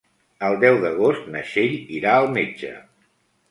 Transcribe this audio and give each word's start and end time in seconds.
El 0.45 0.55
deu 0.63 0.77
d'agost 0.85 1.29
na 1.35 1.45
Txell 1.51 1.77
irà 2.01 2.17
al 2.23 2.29
metge. 2.41 2.75